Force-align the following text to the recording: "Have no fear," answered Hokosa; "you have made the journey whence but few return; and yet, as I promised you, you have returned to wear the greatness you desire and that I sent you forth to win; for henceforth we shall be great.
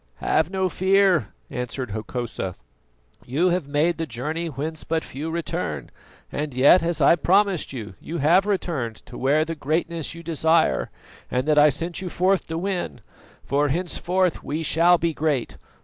"Have 0.17 0.49
no 0.49 0.67
fear," 0.67 1.27
answered 1.51 1.91
Hokosa; 1.91 2.55
"you 3.23 3.49
have 3.49 3.67
made 3.67 3.99
the 3.99 4.07
journey 4.07 4.47
whence 4.47 4.83
but 4.83 5.03
few 5.03 5.29
return; 5.29 5.91
and 6.31 6.55
yet, 6.55 6.81
as 6.81 7.01
I 7.01 7.15
promised 7.15 7.71
you, 7.71 7.93
you 7.99 8.17
have 8.17 8.47
returned 8.47 8.95
to 9.05 9.15
wear 9.15 9.45
the 9.45 9.53
greatness 9.53 10.15
you 10.15 10.23
desire 10.23 10.89
and 11.29 11.47
that 11.47 11.59
I 11.59 11.69
sent 11.69 12.01
you 12.01 12.09
forth 12.09 12.47
to 12.47 12.57
win; 12.57 13.01
for 13.43 13.67
henceforth 13.69 14.43
we 14.43 14.63
shall 14.63 14.97
be 14.97 15.13
great. 15.13 15.57